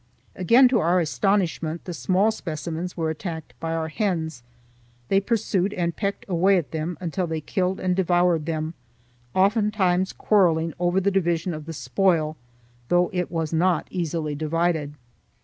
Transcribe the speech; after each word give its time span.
Again, 0.35 0.67
to 0.69 0.79
our 0.79 0.99
astonishment, 0.99 1.85
the 1.85 1.93
small 1.93 2.31
specimens 2.31 2.97
were 2.97 3.11
attacked 3.11 3.53
by 3.59 3.71
our 3.75 3.89
hens. 3.89 4.41
They 5.09 5.19
pursued 5.19 5.73
and 5.75 5.95
pecked 5.95 6.25
away 6.27 6.57
at 6.57 6.71
them 6.71 6.97
until 6.99 7.27
they 7.27 7.39
killed 7.39 7.79
and 7.79 7.95
devoured 7.95 8.47
them, 8.47 8.73
oftentimes 9.35 10.11
quarreling 10.13 10.73
over 10.79 10.99
the 10.99 11.11
division 11.11 11.53
of 11.53 11.67
the 11.67 11.73
spoil, 11.73 12.35
though 12.87 13.11
it 13.13 13.29
was 13.29 13.53
not 13.53 13.85
easily 13.91 14.33
divided. 14.33 14.95